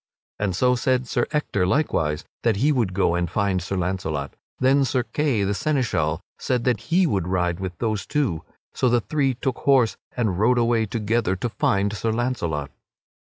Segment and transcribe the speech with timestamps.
[0.39, 4.35] And so said Sir Ector likewise, that he would go and find Sir Launcelot.
[4.59, 8.41] Then Sir Kay the Seneschal said that he would ride with those two;
[8.73, 12.71] so the three took horse and rode away together to find Sir Launcelot.